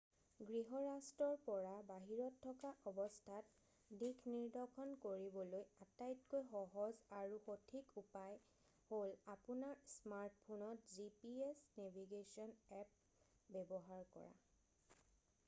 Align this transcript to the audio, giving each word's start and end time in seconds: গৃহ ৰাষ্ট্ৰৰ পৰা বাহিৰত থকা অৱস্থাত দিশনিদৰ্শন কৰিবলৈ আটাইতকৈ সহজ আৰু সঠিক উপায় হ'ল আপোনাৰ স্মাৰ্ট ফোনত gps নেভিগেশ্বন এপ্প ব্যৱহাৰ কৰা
গৃহ 0.49 0.71
ৰাষ্ট্ৰৰ 0.83 1.33
পৰা 1.47 1.71
বাহিৰত 1.89 2.37
থকা 2.45 2.69
অৱস্থাত 2.91 3.97
দিশনিদৰ্শন 4.03 4.95
কৰিবলৈ 5.03 5.67
আটাইতকৈ 5.85 6.47
সহজ 6.53 7.03
আৰু 7.19 7.37
সঠিক 7.43 7.99
উপায় 8.03 8.39
হ'ল 8.89 9.13
আপোনাৰ 9.35 9.83
স্মাৰ্ট 9.97 10.39
ফোনত 10.47 10.95
gps 10.97 11.61
নেভিগেশ্বন 11.83 12.55
এপ্প 12.79 13.59
ব্যৱহাৰ 13.59 14.09
কৰা 14.17 14.33